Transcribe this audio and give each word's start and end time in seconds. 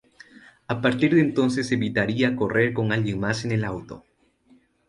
A 0.67 0.81
partir 0.81 1.13
de 1.13 1.21
entonces 1.21 1.71
evitaría 1.71 2.35
correr 2.35 2.73
con 2.73 2.91
alguien 2.91 3.19
más 3.19 3.45
en 3.45 3.51
el 3.51 3.63
auto. 3.63 4.03